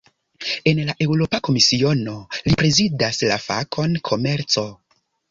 [0.69, 2.15] En la Eŭropa Komisiono,
[2.47, 4.65] li prezidas la fakon "komerco".